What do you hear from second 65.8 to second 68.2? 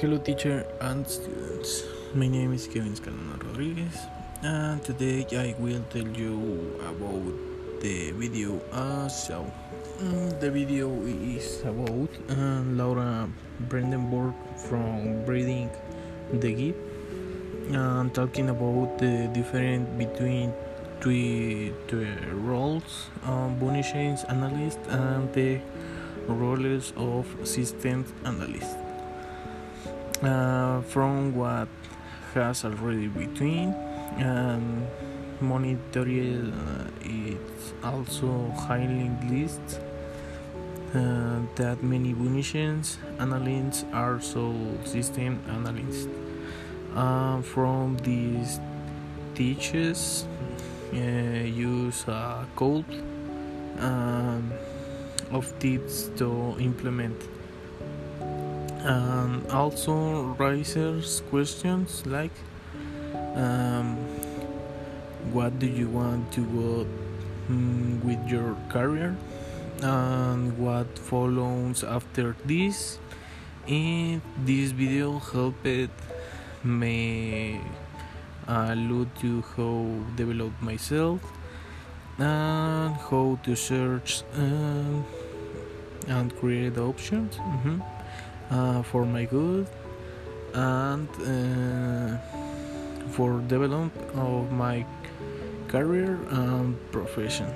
want to go mm, with